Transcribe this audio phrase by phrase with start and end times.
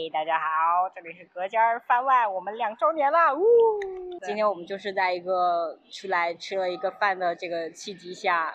[0.00, 3.42] 嘿，大家好，这里是隔间儿饭外，我们两周年了，呜！
[4.24, 8.54] 今天我们就是在一个出来吃了一个饭的这个契机下，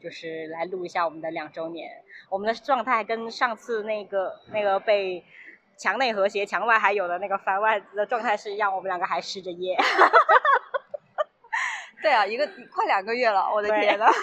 [0.00, 1.90] 就是来录一下我们的两周年。
[2.28, 5.24] 我们的状态跟上次那个那个被
[5.76, 9.76] 墙内和谐、墙外还有的那个番外的状态是一样，我们两个还失着业。
[12.00, 14.06] 对啊，一个快两个月了，我的天呐！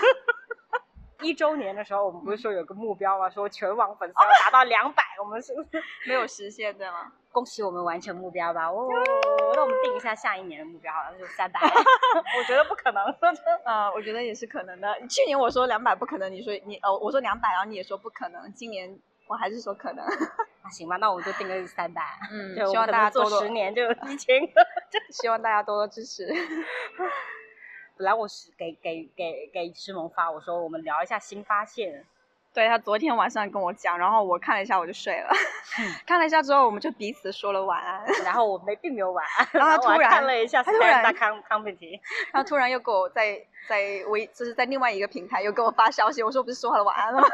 [1.27, 3.29] 一周年的时候，我们不是说有个目标吗？
[3.29, 7.11] 说全网粉丝要达到两百，我们是不是 没有实现，对吗？
[7.31, 8.67] 恭喜我们完成目标吧！
[8.67, 8.87] 哦，
[9.53, 11.59] 那我们定一下下一年的目标，好像就三百。
[12.39, 13.03] 我觉得不可能，
[13.63, 14.91] 啊，我觉得也是可能的。
[15.07, 18.51] 去年我说两百不可能，你说你呃，我说两百，然后你也说不可能。
[18.53, 18.97] 今年
[19.27, 20.03] 我还是说可能。
[20.63, 22.01] 那行吧，那我们就定个三百。
[22.31, 24.65] 嗯，希望大家做十年就有一千个，
[25.11, 26.25] 希望大家多多支持。
[27.97, 32.05] 本来我是给给给给诗萌发，我说我们聊一下新发现。
[32.53, 35.29] 对他昨天晚上跟我讲，然后我看了一下我就睡了。
[36.07, 38.03] 看了一下之后，我们就彼此说了晚安。
[38.23, 41.99] 然后我没并没有晚安，然后他突然看了一下，他突然康康贝提，
[42.31, 47.27] 然后突然又给我在在微就是在另外一个平台又给我发消息，我说不是说好了晚安了吗？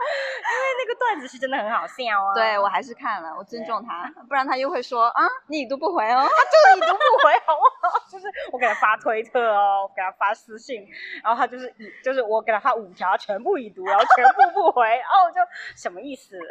[0.00, 2.34] 因为那个段子是真的很好笑啊！
[2.34, 7.98] 对我还是看了，我尊重他，不然他又会说啊，你已读不回哦，他就是已读不回，好不好？
[8.10, 10.86] 就是我给他发推特哦，给他发私信，
[11.22, 15.40] 然后他就是已，就是我给他发五条，全部已读，然后全部不回，哦，就
[15.76, 16.38] 什么意思？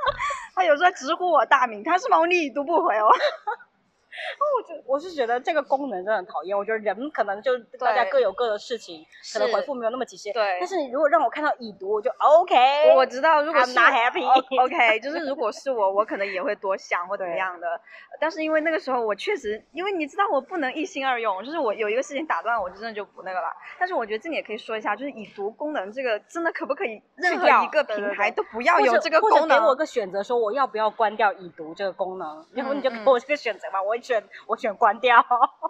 [0.54, 2.18] 他有时候直呼我大名，他是吗？
[2.26, 3.08] 你已读不回哦。
[4.10, 6.56] 哦，我就我是觉得这个功能真的很讨厌。
[6.56, 10.32] 我觉得人可能就大家各有各的事情，可能回复没有那么及时。
[10.32, 10.56] 对。
[10.58, 12.94] 但是你如果让我看到已读，我就 OK。
[12.96, 14.26] 我知道，如果是 not happy。
[14.60, 17.80] OK，就是如果是我，我可能也会多想或怎么样的。
[18.18, 23.46] 但是因为那个时候我确实，因为你知道我不能一心二用，就是我有一个事情打断，我就真的就不那个了。
[23.78, 29.60] 但是我觉得这里也可以说一下，就是已读功能这个真的可不可以任何一个平台都不要有这个功能？
[29.60, 32.44] 给我个选择，说我要不要关掉已读这个功能？
[32.52, 33.99] 然后你就给我这个选择吧，我。
[34.00, 35.18] 选我选关掉，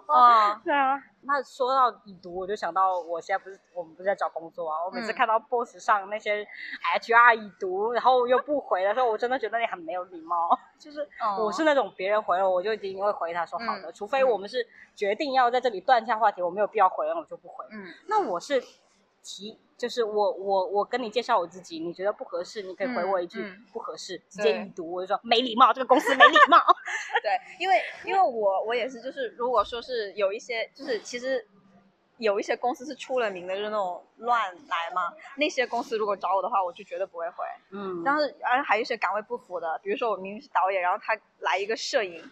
[0.07, 1.01] 啊， 对啊。
[1.23, 4.83] 那说到已读，我就想到我现在不是我们不是在找工作啊。
[4.83, 6.43] 我每次看到 boss 上那些
[6.99, 10.57] HR 已读，然后又不回的时候，我真的觉得你很没有礼貌。
[10.79, 11.07] 就是
[11.37, 17.63] 我是那种别人回了，我就一定会回他说好的，除非我们是决定要在这里断下话题，我没有必要回了，我就不回。
[17.71, 18.63] 嗯，那我是。
[19.23, 23.43] 提就是我我我跟你介绍我自己，你觉得不合适，你可以回我一句
[23.73, 26.57] 不合适，直接已读，我就说没礼貌，这个公司没礼貌。
[27.23, 31.43] 对，因为因为我我也是，就是如果说是有一些，就是其实
[32.17, 35.11] 有一些公司是出了名的，就是那种乱来嘛。
[35.37, 37.43] 那些公司如果找我的话，我就绝对不会回。
[37.71, 38.03] 嗯。
[38.05, 42.23] 但是而还有一些岗位不符的，比如说我明明是导演，然后他来一个摄影。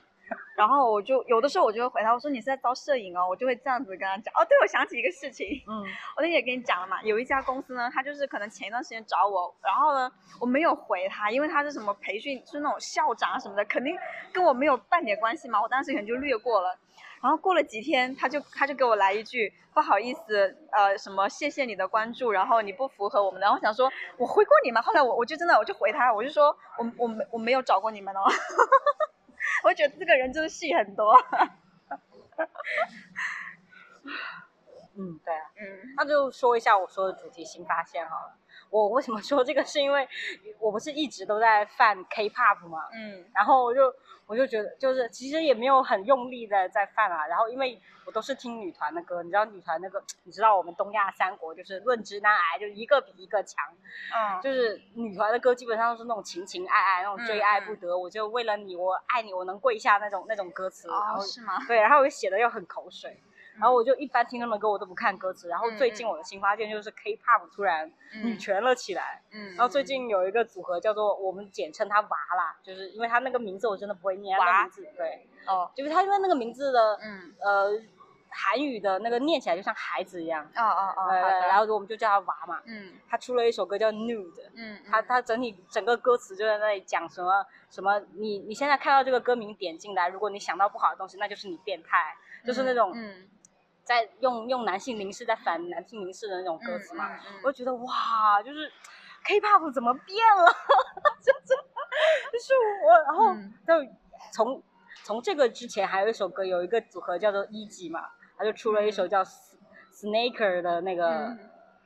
[0.59, 4.33] 然后我就有的时候我就会回他，我说你是在招摄影哦，我就会这样子跟他讲。
[4.33, 5.79] 哦，对，我想起一个事情，嗯，
[6.17, 13.97] 我那天也跟你讲了嘛，有一家公司呢，他就是可能前一段时间找我，然后呢我没有回他，因为他是什么培训，是那种校长什么的，肯定
[14.33, 16.77] 跟我没有半点关系嘛，我当时可能就略过了。
[17.21, 24.81] 然后过了几天，他就他就给我来一句不好意思，呃，什么谢谢你的关注，然后你不符合我们，然后想说我回过你吗？
[24.81, 28.19] 后来我我就真的我就回他，我就说我我没我没有找过你们哦。
[29.79, 31.15] 我觉得这个人就是戏很多。
[34.97, 38.37] 嗯，对啊，嗯，那就说一下我说的主题新发现好了。
[38.69, 39.63] 我为什么说这个？
[39.65, 40.07] 是因为
[40.59, 43.93] 我不是一直都在犯 K-pop 嘛，嗯，然后我就
[44.25, 47.27] 我就觉得，就是其实也没有很用力的在犯啊。
[47.27, 53.63] 然后因为我都是听女团的歌，你知道女团那个，你知道我们东亚三国就是论直男癌，就一个比一个强，
[54.15, 60.89] 嗯，就是女团的歌基本上都是那种情情爱爱，那种追爱不得，我就为了你，我爱你，我能跪下那种那种歌词。
[60.89, 61.53] 哦，是吗？
[61.67, 63.19] 对，然后我写的又很口水。
[63.59, 65.49] 然后我就一般听他们的歌，我都不看歌词。
[65.49, 67.91] 然后最近我的新发现就是 K-pop 突然
[68.23, 69.21] 女权了起来。
[69.31, 69.49] 嗯。
[69.55, 74.39] 然后最近有一个组合叫做我们简称它娃啦，就是因为它那个名字我真的不会念。
[74.39, 74.63] 娃。
[74.63, 75.27] 名字对。
[75.45, 75.69] 哦。
[75.75, 77.33] 就是它因为那个名字的，嗯。
[77.41, 77.81] 呃，
[78.29, 80.45] 韩语的那个念起来就像孩子一样。
[80.55, 81.09] 哦哦哦。
[81.09, 82.61] 呃，然后我们就叫他娃嘛。
[82.65, 82.93] 嗯。
[83.09, 84.49] 他出了一首歌叫 Nude。
[84.55, 84.79] 嗯。
[84.89, 92.93] 他他整体整个歌词就在那里讲什么什么，你你现在看到这个歌名点进来，如果你想到不好的东西，那就是你变态，就是那种。
[92.95, 93.27] 嗯。
[93.89, 97.09] 在用用男性凝视在反男性凝视的那种歌词嘛，
[97.43, 98.71] 我就觉得哇，就是
[99.23, 100.45] K-pop 怎么变了？
[101.25, 101.55] 就是
[102.31, 102.53] 就是
[102.85, 103.33] 我，然后
[103.65, 103.91] 就
[104.31, 104.61] 从
[105.03, 111.35] 从这个之前还有一首歌，有一个组合叫做一级嘛，他就出了一首叫 Snaker 的那个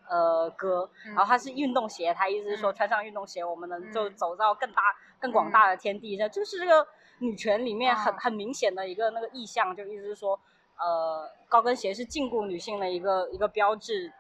[0.10, 4.82] 呃歌，然后它是运动鞋，他意思是说穿上运动鞋，我们能就走到更大
[5.22, 6.86] 更广大的天地上，就是这个
[7.20, 10.38] 女权里面很很明显的一个那个意向，就意思是说。
[10.80, 14.12] 呃，高跟鞋是禁锢女性的一个一个标志，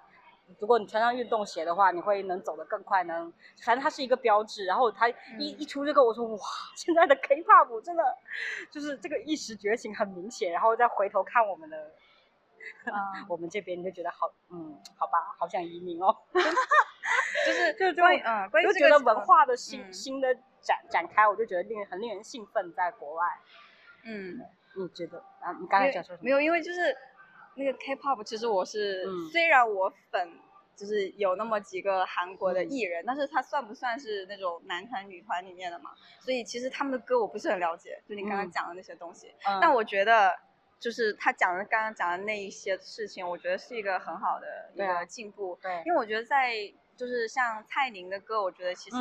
[0.60, 3.32] 如果你穿上运动鞋的话，你会能走得更快，能
[3.64, 4.66] 反正它是一个标志。
[4.66, 5.10] 然后他
[5.40, 6.40] 一一出这个，我说哇，
[6.76, 8.04] 现在的 K-pop 真的
[8.70, 10.52] 就是这个意识觉醒很明显。
[10.52, 11.92] 然后再回头看我们的，
[13.28, 16.16] 我们这边你就觉得好，嗯，好吧，好想移民哦。
[17.46, 23.26] 就是就是就嗯，就觉得文化的新新的展展开，我就觉得令人很令人兴奋，在国外。
[24.04, 24.40] 嗯，
[24.76, 25.52] 你觉得啊？
[25.60, 26.26] 你刚才讲说什么？
[26.26, 26.96] 没有，因为就是
[27.56, 30.30] 那个 K-pop，其实我是虽然我粉，
[30.76, 35.92] 就是有那么几个韩国的艺人，但是他算不算是那种男团女团里面的嘛？
[36.20, 39.34] 所以其实他们的歌我不是很了解，就你刚刚讲的那些东西。
[39.62, 40.38] 但我觉得，
[40.80, 45.58] 就是他讲的刚刚讲的那一些事情，我觉得是一个很好的一个进步。
[45.62, 46.74] 对，因为我觉得在。
[46.96, 48.98] 就是像蔡宁的歌，我觉得其实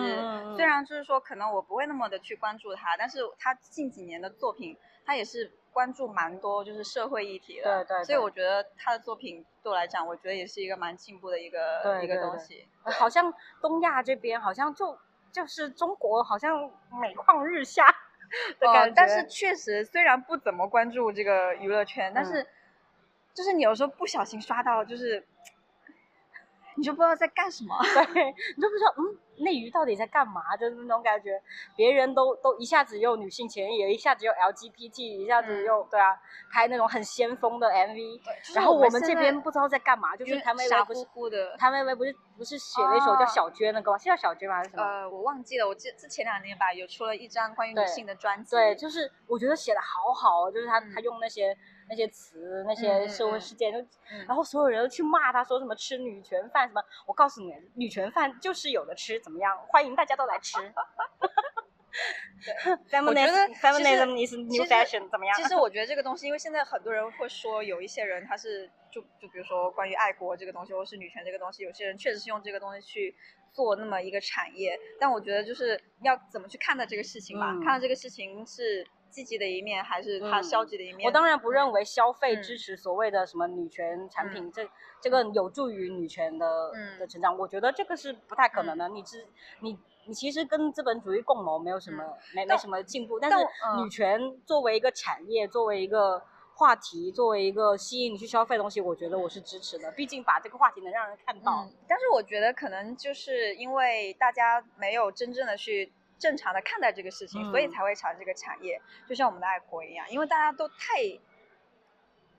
[0.57, 8.05] 虽然就是说可能我不会那么的去关注他，但是他近几年的作品，他也是关注蛮多就是社会议题的，对对。
[8.05, 12.67] 所以我觉得他的作品对我来讲，我觉得也是一个蛮进步的一个一个东西。
[12.85, 14.99] 好像东亚这边好像就
[15.31, 16.71] 就是中国好像
[17.01, 17.87] 每况日下
[18.59, 22.47] 的感觉，但是确实虽然不怎么关注这个娱乐圈，但是
[23.35, 25.27] 就是你有时候不小心刷到就是。
[26.75, 28.25] 你就不知道在干什么，对
[28.57, 30.57] 你就不知道，嗯，内娱到底在干嘛？
[30.57, 31.41] 就是那种感觉，
[31.77, 36.17] 别人都都一下子又女性权益，一下子又 LGBT，一下子又对啊，
[36.53, 38.21] 拍那种很先锋的 MV，
[38.55, 41.07] 然后我们这边不知道在干嘛，就是谭维维不是
[41.59, 43.99] 谭维维不是不是写了一首叫小娟的歌吗？
[43.99, 44.57] 是叫小娟吗？
[44.57, 44.83] 还是什么？
[44.83, 51.57] 呃，我忘记了，我记之前两年吧，有出了一张关于女性的专辑，对，就是我觉得写的好好，就是他他用那些。
[51.93, 53.79] 那些词，那些社会事件，就
[54.27, 56.83] 然后所有人都去骂他，说什么吃女权饭什么。
[57.07, 59.55] 我告诉你，女权饭就是有的吃，怎么样？
[59.69, 60.59] 欢迎大家都来吃。
[63.07, 65.37] 我觉得 feminism is new fashion，怎么样？
[65.37, 73.15] 其实我觉得这个东西，因为现在很多人会说，有一些人他是就就比如说关于爱国这个东西，或是女权这个东西，有些人确实是用这个东西去
[73.53, 74.81] 做那么一个产业。
[74.99, 77.53] 但我觉得就是要怎么去看待这个事情吧？
[77.63, 78.87] 看到这个事情是。
[79.13, 81.07] 积极的一面还是它消极的一面？
[81.07, 84.67] 我当然不认为消费支持所谓的什么女权产品，这
[85.03, 87.37] 这个有助于女权的的成长。
[87.37, 88.89] 我觉得这个是不太可能的。
[88.89, 89.27] 你只
[89.61, 92.03] 你你其实跟资本主义共谋没有什么
[92.35, 93.21] 没没什么进步。
[93.21, 93.37] 但是
[93.83, 96.23] 女权作为一个产业，作为一个
[96.55, 99.93] 话题，作为一个吸引你去消费的东西，我觉得我是支持的。
[99.93, 101.69] 毕竟把这个话题能让人看到。
[101.87, 105.93] 但是我觉得可能就是因为大家没有真正的去。
[106.23, 111.03] 正常的看待这个事情，所以才会产生这个产业，就像我们的爱国一样，因为大家都太，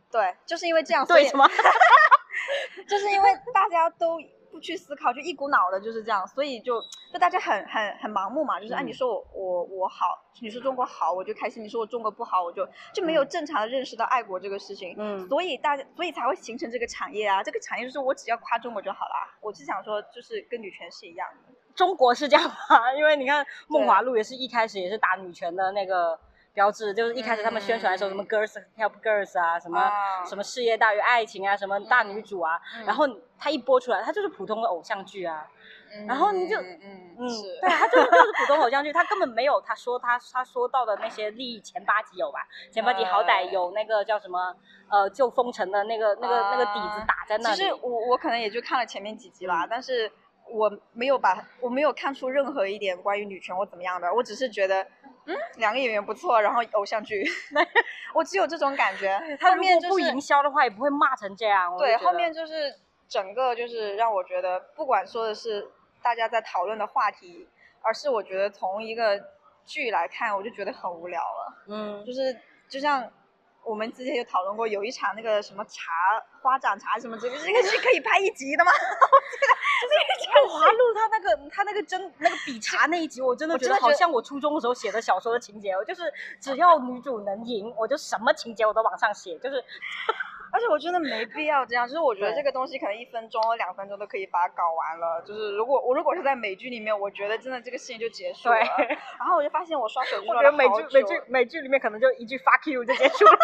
[0.09, 1.45] 对，就是因为这样，对什么？
[2.87, 4.17] 就是因为大家都
[4.51, 6.81] 不去思考，就一股脑的就是这样，所以就
[7.11, 21.53] 就大家很很很盲目嘛，就是按你说我我我好，你说中国好我就开心，你说我中国不好我就就没有正常的认识到爱国这个事情，嗯，所以大家所以才会形成这个产业啊，这个产业就是我只要夸中国就好了，我是想说就是跟女权是一样的。
[21.75, 22.93] 中国是这样吗？
[22.97, 26.17] 因为你看梦华录也是一开始也是打女权的那个
[26.53, 29.91] 标志，就是一开始他们宣传的时候什么 girls help girls 啊，什么
[30.25, 33.05] 什么事业大于爱情啊，什么大女主啊，然后
[33.39, 35.47] 他一播出来，他就是普通的偶像剧啊，
[36.07, 37.27] 然后你就嗯嗯，
[37.61, 42.39] 对，他就是就是普通偶像剧，他根本没有他说他他说到的那些利益前八集有吧？
[42.71, 44.55] 前八集好歹有那个叫什么
[44.89, 47.55] 呃救封城的那个那个那个底子打在那里。
[47.55, 50.11] 其实我我可能也就看了前面几集吧，但是。
[50.49, 54.83] 我没有把，我没有看出任何一点关于女权或怎么样的，我只是觉得，
[55.25, 57.23] 嗯，两个演员不错，然后偶像剧，
[58.13, 59.19] 我只有这种感觉。
[59.41, 61.75] 后面不营销的话，也不会骂成这样。
[61.77, 62.73] 对，后面就是
[63.07, 65.67] 整个就是让我觉得，不管说的是
[66.01, 67.47] 大家在讨论的话题，
[67.81, 69.19] 而是我觉得从一个
[69.65, 71.63] 剧来看，我就觉得很无聊了。
[71.67, 72.35] 嗯，就是
[72.67, 73.11] 就像。
[73.65, 75.91] 我们之前有讨论过，有一场那个什么茶
[76.41, 78.71] 花展茶什么之类，这个是可以拍一集的吗？
[79.83, 86.01] 就是华录他那个他那个真那个比茶那一集，我真的觉得好像我初中的时候写的小说的情节哦，就是
[86.39, 89.63] 只要女主能赢，我就什么情节我都往上写，就是。
[90.53, 95.19] 而且我真的没必要这样，就是我觉得这个东西可能一分钟、两分钟都可以把它搞完了。
[95.25, 98.55] 就是如果我如果是在美剧里面，我觉得真的这个事情就结束了。
[99.17, 100.67] 然后我就发现我刷手机刷了好久。
[100.69, 103.39] 我觉得美剧美剧美剧里面可能就一句 fuck you 就结束了。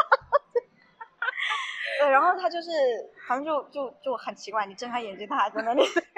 [2.00, 2.70] 对，然后他就是
[3.28, 5.82] 反正就就就很奇怪，你睁开眼睛他还在那里。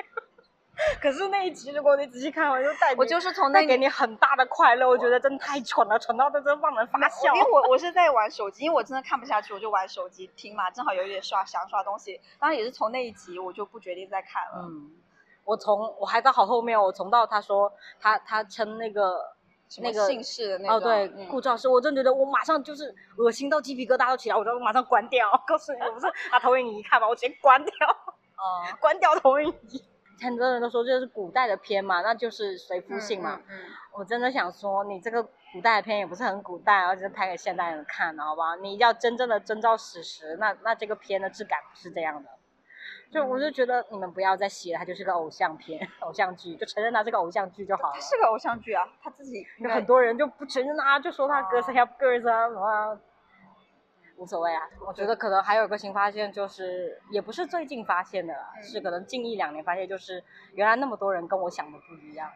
[1.02, 4.88] 可是那一集，如果你仔细看完，就带我就是从那给你很大的快乐。
[4.88, 7.34] 我觉得真的太蠢了，蠢到真的让人发笑。
[7.34, 10.70] 因为我我是在玩手机，因为我真的看不下去，我就玩手机听嘛。
[10.70, 14.68] 正好有点刷想刷东西，当然也是从那一集我就不决定再看了。
[14.68, 14.92] 嗯，
[15.44, 19.26] 我从我还在好后面，我从到他说他他称那个
[19.82, 25.28] 那个姓氏的那个哦对顾兆师，我真觉得我马上就是恶心到鸡皮疙瘩都起来，我就马上关掉。
[25.48, 27.74] 告诉你，我不是把，投影仪一看吧，我直接关掉。
[28.38, 29.84] 哦， 关掉投影仪。
[30.22, 33.40] 很多人都说这是古代的片嘛，那就是随夫姓嘛。
[33.50, 33.60] 嗯。
[33.94, 38.56] 我真的想说，你这个古代的片也不是很古代，而是拍给现代人看的，好吧？
[38.56, 42.30] 你要真正的遵照史实，那那这个片的质感不是这样的。
[43.12, 47.94] 就我就觉得你们不要再写了，它就是个偶像片、偶像剧，就承认它是个偶像剧就好了。
[47.94, 52.98] 它是个偶像剧啊，他自己有很多人就不承认啊，就说他 girls help girls 啊什么，
[54.22, 54.70] 无所谓啊。
[54.86, 60.24] 我觉得可能还有个新发现，就是也不是最近发现的，是可能近一两年发现，就是
[60.54, 62.30] 原来那么多人跟我想的不一样。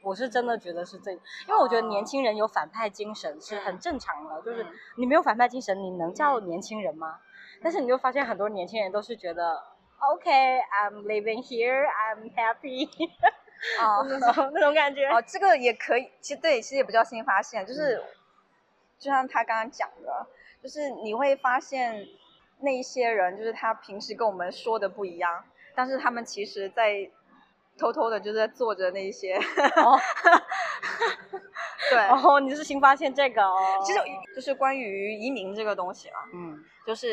[0.00, 4.66] 我是真的觉得是最，因为我觉得年轻人有反派精神是很正常的，就是
[4.96, 7.18] 你没有反派精神，你能叫年轻人吗？
[7.62, 9.62] 但是你就发现很多年轻人都是觉得。
[10.00, 11.84] Okay, I'm living here.
[11.84, 12.88] I'm happy.
[13.82, 15.08] 哦，那种那种感觉。
[15.08, 16.08] 哦，这个也可以。
[16.20, 18.00] 其实对，其实也不叫新发现，就是
[18.96, 20.24] 就像他刚刚讲的，
[20.68, 22.06] 就是你会发现
[22.60, 25.42] 那一些人，就是他平时跟我们说的不一样，
[25.74, 27.10] 但是他们其实在
[27.78, 29.34] 偷偷的就在做着那些。
[29.34, 29.98] 哦。
[31.88, 31.98] 对。
[32.08, 33.56] 哦，你是新发现这个哦。
[33.82, 33.98] 其实
[34.36, 36.16] 就是关于移民这个东西嘛。
[36.34, 36.62] 嗯。
[36.86, 37.06] 就是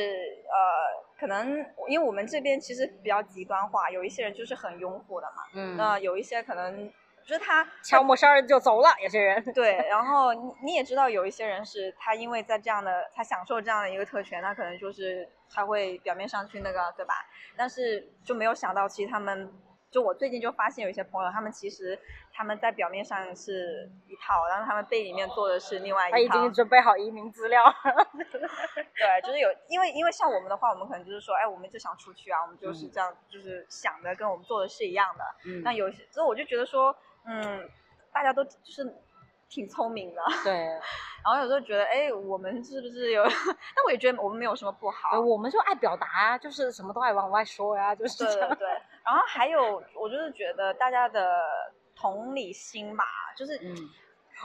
[0.48, 1.06] 呃。
[1.18, 5.44] 可能因为我们这边其实比较极端化，有一些人就是很拥护的嘛。
[5.54, 5.78] 嗯。
[5.78, 6.92] 那有一些可能
[7.26, 9.44] 就是他悄没声儿就走了，有些人。
[9.54, 17.16] 对， 然后你你也知道，有一些人是他因为在这样的他享受这样的一个特权，他可能就是他会表面上去那个，对吧？
[17.58, 19.52] 但是就没有想到，其实他们。
[19.92, 21.98] 就我最近就发现有一些朋友，他们其实
[22.34, 26.18] 他们在表面上是一套，然后他们背里面做的是另外一套。
[26.18, 27.64] 他已经准备好移民资料。
[28.76, 35.24] 对，就是有，因为因为像我们的话，我们可能就是说，哎，我们就想出去啊，我们就是这样，就是想的跟我们做的是一样的。
[35.46, 35.62] 嗯。
[35.64, 36.94] 那有些，所以我就觉得说，
[37.28, 37.70] 嗯，
[38.14, 38.96] 大家都就是。
[39.48, 40.54] 挺聪明的，对。
[41.24, 43.24] 然后有时候觉得，哎，我们是不是有？
[43.24, 45.20] 但我也觉得我们没有什么不好。
[45.20, 48.50] 我们就爱表达啊，就是什么都爱往外说呀，就是这样。
[48.58, 48.68] 对。
[49.06, 51.40] 然后还有，我就是觉得大家的
[51.96, 53.04] 同理心吧，
[53.38, 53.76] 就是，嗯。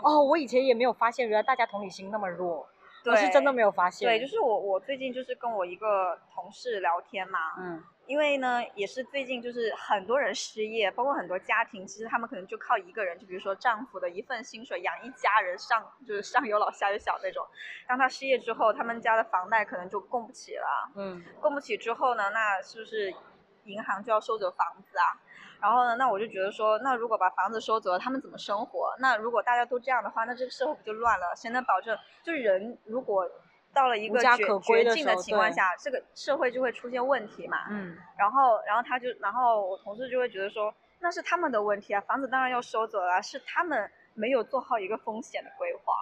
[0.04, 2.68] 哦，我以前也没有发现，原来大家同理心那么弱。
[3.06, 4.06] 我是真的没有发现。
[4.06, 7.38] 对，就是我，我最近就是跟我一个同事聊天嘛。
[7.58, 7.82] 嗯。
[8.10, 17.46] 因为呢，也是最近就是很多人失业，包括很多家庭，其实他们可能就靠一个人，就比如说丈夫的一份薪水养一家人，上就是上有老下有小那种。
[17.86, 20.90] 当他失业之后，他们家的房贷可能就供不起了。
[20.96, 21.24] 嗯。
[21.40, 23.14] 供不起之后呢，那是不是
[23.62, 25.14] 银行就要收走房子啊？
[25.60, 28.92] 然后呢，那我就觉得说，那如果把房子收走了，他们怎么生活？
[28.98, 31.26] 那如果大家都这样的话，那这个社会不就乱了？
[31.36, 31.96] 谁能保证？
[32.24, 33.30] 就是人如果。
[33.72, 37.58] 到了一个绝绝境的情况下，这个社会就会出现问题嘛。
[37.70, 37.96] 嗯。
[38.18, 45.94] 然后，然后他就，然后我同事就会觉得说，那是他们的问题啊，房子当然要收走了，是他们没有做好一个风险的规划。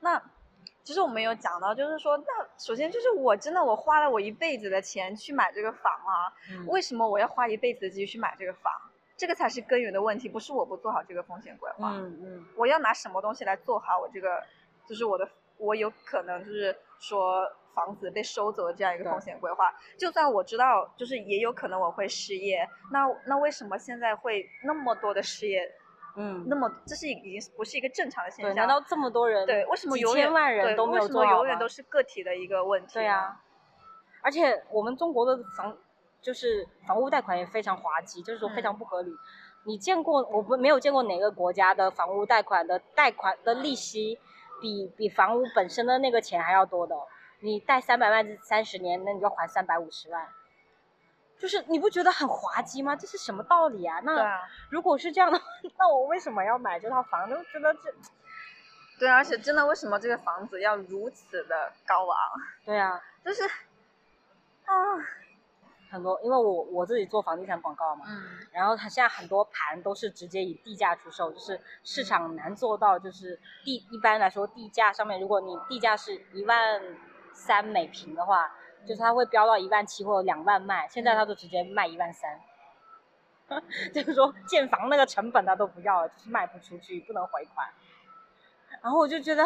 [0.00, 0.22] 那
[0.82, 2.24] 其实我们有讲到，就是说，那
[2.58, 6.32] 首先就是我真的我花了我一辈子的钱去买这个房啊，
[6.66, 8.72] 为什么我要花一辈子的积蓄去买这个房？
[9.16, 11.90] 这个才是根源的问题，不是我不做好这个风险规划。
[11.92, 12.46] 嗯嗯。
[12.56, 14.42] 我要拿什么东西来做好我这个，
[14.88, 15.28] 就是我的。
[15.58, 17.42] 我有可能就是说
[17.74, 25.68] 房子被收走的这样一个风险规划，就算我知道，就是也有可能我会失业，那那为什么现在会那么多的失业？
[26.14, 28.54] 嗯，那么这是已经不是一个正常的现象。
[28.54, 29.44] 难道这么多人？
[29.46, 32.94] 对，为什么永远对为什么永远都是个体的一个问题？
[32.94, 33.40] 对呀，
[34.22, 35.76] 而且我们中国的房
[36.20, 39.10] 就是房屋贷款也非常滑稽，就是说非常不合理。
[39.64, 44.20] 你见过我不没有见过哪个国家的房屋贷款的贷款的利息？
[44.62, 46.96] 比比房屋本身的那个钱还要多的，
[47.40, 50.26] 你贷三百万三十年，那你就还三百五十万，
[51.38, 52.96] 就是你不觉得很滑稽吗？
[52.96, 54.00] 这是什么道理啊？
[54.04, 54.40] 那
[54.70, 55.38] 如果是这样的，
[55.76, 57.28] 那我为什么要买这套房？
[57.28, 57.92] 就觉得这，
[58.98, 62.16] 对，而且真的为什么这个房子要如此的高昂？
[62.64, 63.42] 对啊，就是，
[64.64, 64.74] 啊。
[65.92, 76.80] 很多，因为我我自己做房地产广告嘛，嗯，然后它现在很多盘都是直接以地价出售，就是市场难做到，就是地一般来说地价上面，如果你地价是一万
[77.34, 78.50] 三每平的话，
[78.86, 82.40] 就是它会飙到一万七或者两万卖，现在它都直接卖一万三，
[83.92, 87.68] 就是说建房那个成本它都不要了，就是卖不出去，不能回款，
[88.80, 89.44] 然后我就觉得，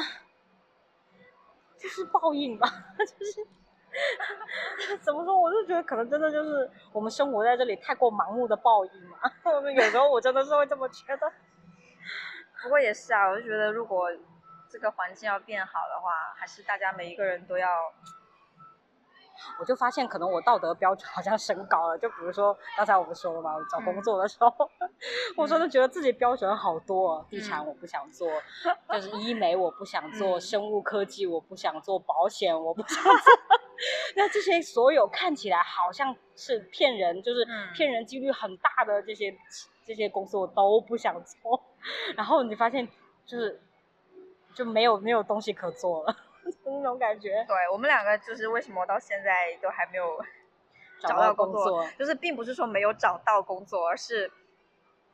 [1.77, 2.69] 就是报应吧，
[3.19, 3.47] 就是。
[5.01, 5.39] 怎么说？
[5.39, 9.19] 我就觉得可能真的就是我们生活在这里太过盲目的报应嘛。
[9.75, 11.33] 有时候我真的是会这么觉得。
[12.63, 14.09] 不过也是啊，我就觉得如果
[14.69, 17.69] 这个环境要变好的话，还是大家每一个人都要
[19.59, 21.99] 我就发现可能我道德标准好像升高了。
[21.99, 24.53] 就比如说刚才我们说了嘛，找工作的时候，
[25.37, 28.29] 我真的觉得自己标准好多，地产我不想做，
[28.93, 33.13] 就是医美我不想做，生物科技我不想做，保险我不想做。
[34.17, 39.37] 那这些所有看起来好像是骗人，就是骗人几率很大的这些
[39.85, 41.63] 这些公司，我都不想做。
[42.17, 42.89] 然后你发现
[43.27, 43.61] 就是
[44.55, 46.17] 就没有没有东西可做了，
[46.73, 47.45] 那种感觉。
[47.47, 50.19] 对我们两个就是为什么到现在都还没有
[51.01, 54.31] 找到工作，就是并不是说没有找到工作，而是。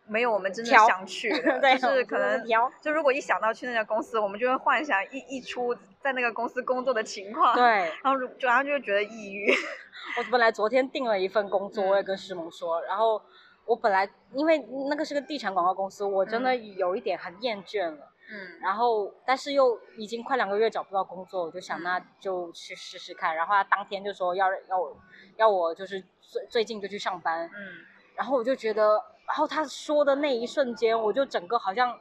[0.05, 1.31] 没有，我们真的想去，
[1.81, 2.45] 就是可能
[2.81, 9.49] 就如果一想到去那家公司，我们就会幻想一一出在那个公司工作的情况，对，然后就然后就会觉得抑郁。
[10.19, 13.23] 我本来昨天订了一份工作，我也跟师萌说，然后
[13.65, 14.59] 我本来因为
[14.91, 24.97] 那个是个地产广告公司，我真的有一点很厌倦了，嗯，然后但是又已经快两个月找不到工作，我就想那就去试试看，然后他当天就说要要我
[25.37, 27.85] 要我就是最最近就去上班，嗯，
[28.17, 28.99] 然后我就觉得。
[29.25, 31.97] 然后他说的那一瞬间，我就整个好像，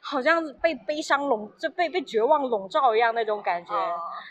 [0.00, 3.72] 好像被悲伤笼，就被被绝望笼罩一样那种感觉，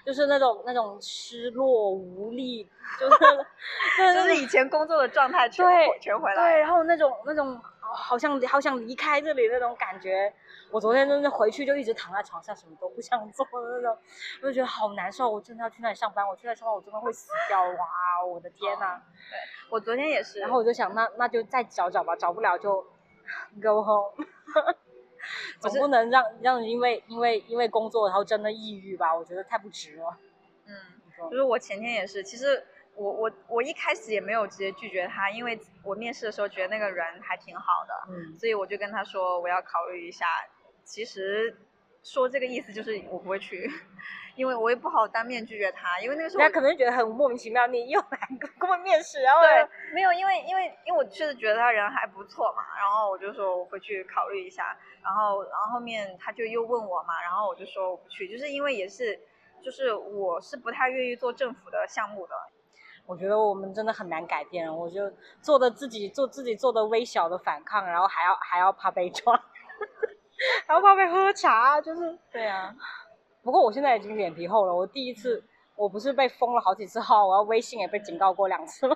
[0.04, 2.64] 就是那种那种失落无力，
[3.00, 3.18] 就是
[4.16, 5.64] 就是以前工作的状态全
[6.02, 7.62] 全回来，对，然后那种那种
[7.94, 10.34] 好像好想离开这里那种感觉，
[10.72, 13.98] 我昨天真的回去就一直躺在床上，什么都不想做的那种，
[14.42, 19.02] 我就觉得好难受，我真的要去那里上班，我去那里上班我真的会死掉，哇，我的天呐！
[19.30, 19.38] 对。
[19.72, 22.82] 我昨天也是，然后我就想，那那就再找找吧，找不了就
[23.62, 24.14] go home，
[25.60, 29.16] 总不能让让因为因为因为工作然后真的抑郁吧？
[29.16, 30.18] 我觉得太不值了。
[30.66, 30.76] 嗯，
[31.30, 32.66] 就是我前天也是，其实
[33.00, 40.26] 我我我一开始也没有直接拒绝他，因为我面试的时候觉得那个人还挺好的，嗯，所以我就跟他说我要考虑一下。
[40.84, 41.56] 其实
[42.04, 43.70] 说这个意思就是我不会去。
[44.36, 48.20] 因为我也不好当面拒绝他，因为那个时候他可能觉得很莫名其妙，你又来
[48.58, 59.20] 跟我面试，然后对，没有，因为因为因为我确实觉得他人还不错嘛，然后我就说我回去考虑一下，然后然后后面他就又问我嘛，然后我就说我不去，就是因为也是，
[59.62, 62.34] 就是我是不太愿意做政府的项目的，
[63.10, 65.12] 我觉得我们真的很难改变，我就
[65.42, 69.36] 做的自己做自己做的微小的反抗，然后还要还要怕被抓，
[70.68, 72.72] 还要怕被喝茶，就是对啊。
[73.42, 74.76] 不过我现在已经脸皮厚了。
[74.76, 75.44] 我第一次，
[75.76, 78.96] 我不是被封了好几次号，我要微信也被警告过两次了。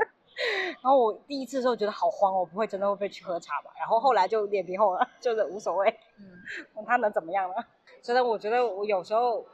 [0.80, 3.70] 然后我第一次的时候觉得好慌，我不会真的会被去喝茶吧？
[3.78, 6.00] 然后后来就脸皮厚了，就是无所谓。
[6.18, 7.56] 嗯，他能怎么样呢？
[8.00, 9.44] 真的，我觉得我有时候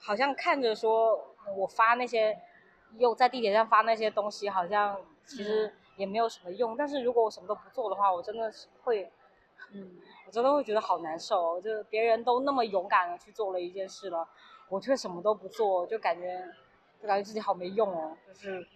[0.00, 2.34] 好像看着说我发那些，
[2.96, 6.76] 又在地铁上发那些东西，好像其实也没有什么用。
[6.76, 9.12] 但是如果我什么都不做的话，我真的是会，
[9.72, 9.98] 嗯。
[10.26, 14.28] 我真的会觉得好难受，就别人都那么勇敢的去做了一件事了，
[14.68, 16.46] 我却什么都不做，就感觉，
[17.00, 18.68] 就感觉自己好没用哦，就是，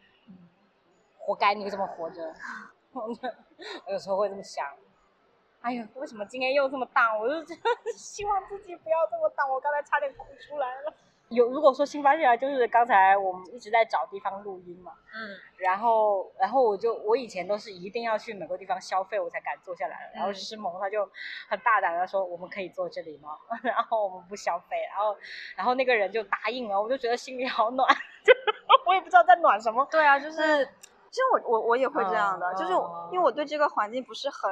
[1.19, 2.35] 活该你这么活着，
[2.95, 3.07] 我
[3.93, 4.67] 有时候会这么想，
[5.61, 7.19] 哎呀，为什么今天又这么荡？
[7.21, 7.55] 我就
[7.95, 10.95] 希望自己不要这么荡，我刚才差点哭出来了。
[11.33, 21.09] 有如果说新发现啊，就是刚才我们一直在找地方录音嘛，嗯，然后然后我就我以前都是一定要去某个地方消费我才敢坐下来，然后师萌他就
[21.49, 23.31] 很大胆的说我们可以坐这里吗？
[23.63, 25.17] 然后我们不消费，然后
[25.57, 27.89] 然后那个人就答应了，我就觉得心里好暖，
[28.25, 28.33] 就
[28.87, 29.87] 我也不知道在暖什么。
[29.91, 30.69] 对啊，就是。
[31.13, 32.73] 其实我我我也会这样的，就是
[33.13, 34.51] 因为我对这个环境不是很，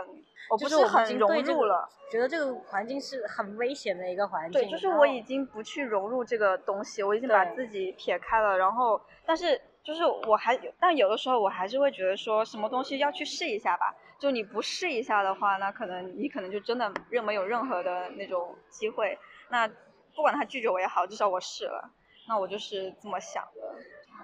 [0.50, 4.60] 我不是很融入了，觉得这个环境是很危险的一个环境。
[4.60, 8.58] 对，就是我已经不去融入这个东西，我已经把自己撇开了。
[8.58, 13.96] 然后，但是就是我还，但有的时候我还是会觉得说，什么东西要去试一下吧。
[14.18, 19.18] 就你不试一下的话，那可能你可能就真的任没有任何的那种机会。
[19.48, 19.66] 那
[20.14, 21.90] 不管他拒绝我也好，至少我试了。
[22.28, 23.74] 那我就是这么想的。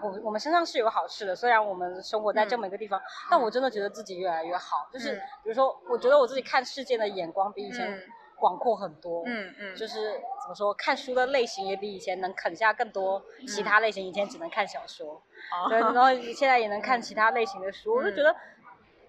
[0.02, 4.88] 我我们身上是有好事的，虽然我们生活在这么一个地方，但我真的觉得自己越来越好。
[4.92, 7.98] 就是比如说，我觉得我自己看世界的眼光比以前
[8.38, 9.22] 广阔很多。
[9.26, 9.74] 嗯嗯。
[9.76, 14.06] 就是怎么说，看书的类型也比以前能啃下更多其他类型。
[14.06, 15.22] 以前只能看小说，
[15.68, 17.94] 对，然后现在也能看其他类型的书。
[17.94, 18.34] 我就觉得，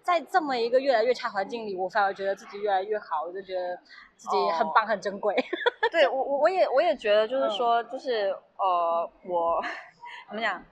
[0.01, 3.23] 在这么一个越来越差环境里，我反而觉得自己越来越好。
[3.25, 3.75] 我就觉得
[4.15, 5.35] 自己很棒，很珍贵。
[5.91, 9.61] 对我我我也我也觉得，就是说，就是呃，我
[10.29, 10.63] 怎么讲？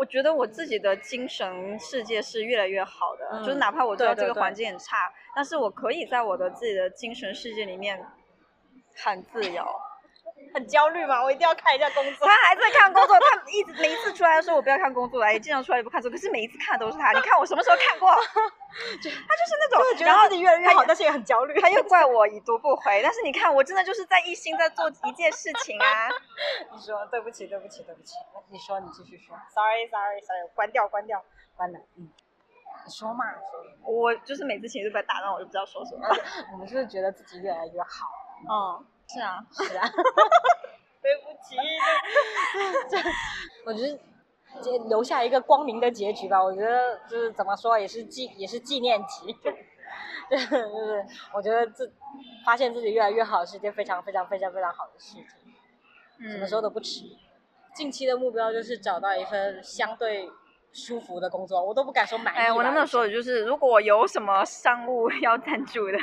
[0.00, 8.02] 我觉得我自己的精神世界是越来越好的，就是哪怕我知道这个环境很差，但是我可以在我的自己的精神世界里面
[8.96, 9.62] 很自由。
[10.54, 12.26] 很焦虑嘛，我一定要看一下工作。
[12.26, 17.12] 他还在看工作，他一直每一次出来说我不要看工作，哎，经常出来也不看书，可是每一次看都是他。
[17.12, 18.10] 你看我什么时候看过？
[18.70, 21.60] 他就是那种，觉得自己越来越好，但是也很焦虑。
[21.60, 26.08] 他又怪我已读不回，但是你看我真的就是在一心在做一件事情啊。
[26.72, 28.14] 你说对不起，对不起，对不起。
[28.48, 29.36] 你说，你继续说。
[29.52, 31.24] Sorry，Sorry，Sorry，关掉，关掉，
[31.56, 31.80] 关了。
[31.98, 32.08] 嗯，
[32.84, 33.24] 你说嘛。
[33.82, 36.06] 我就是每次情绪被打断，我就不知道说什么。
[36.52, 38.06] 我们就是觉得自己越来越好。
[38.48, 39.88] 嗯，是啊，是啊。
[41.02, 41.56] 对不起，
[42.88, 42.98] 这
[43.64, 43.98] 我觉得
[44.88, 46.44] 留下一个光明的结局吧。
[46.44, 49.32] 我觉得就是怎么说，也是纪也是纪念级。
[50.28, 51.92] 对就是我觉得自
[52.44, 56.30] 发现自己越来越好是一件非常非常非常非常好的事情。
[56.30, 57.06] 什么时候都不迟。
[57.74, 60.30] 近期的目标就是找到一份相对。
[60.72, 62.38] 舒服的工作，我都不敢说满意。
[62.38, 65.98] 哎，我能不能说的就是，如果有什么商务 要赞助的，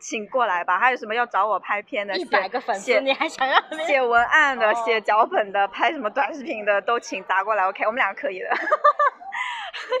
[0.00, 0.78] 请过来吧。
[0.78, 7.66] 还有什么要找我拍片的，一百个粉丝，你还想要写文案的、写脚本的、拍什么短视频的，都请砸过来。
[7.68, 8.48] OK，我们两个可以的。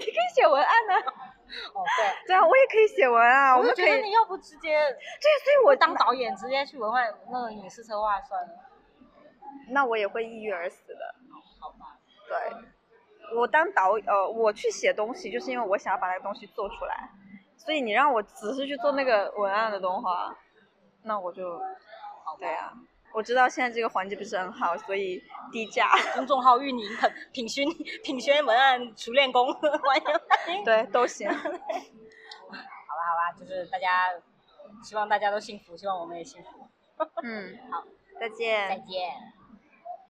[0.00, 0.94] 你可以写文案呢。
[1.72, 3.58] 哦，对，对啊，我也可以写文案。
[3.58, 8.48] 我就觉得你要不直接，对，所以我当导演，直接去文案那个影视策划算了。
[9.70, 11.14] 那我也会抑郁而死的。
[11.60, 11.98] 好吧。
[12.28, 12.77] 对。
[13.36, 17.10] 我当导呃，我去写东西，就是因为我想要把那个东西做出来，
[17.56, 20.36] 所以你让我只是去做那个文案的动画，
[21.02, 21.60] 那我就，
[22.38, 22.72] 对啊，
[23.12, 25.88] 我知道现在这个环境不是很好，所以低价。
[26.14, 26.88] 公众号运营
[27.32, 27.66] 品品宣
[28.04, 30.04] 品宣文案熟练工，欢迎
[30.46, 30.64] 欢迎。
[30.64, 31.28] 对，都行。
[31.32, 31.50] 好吧
[32.50, 34.10] 好吧，就是大家，
[34.82, 36.68] 希望大家都幸福，希望我们也幸福。
[37.22, 37.84] 嗯，好，
[38.18, 38.68] 再见。
[38.68, 39.37] 再见。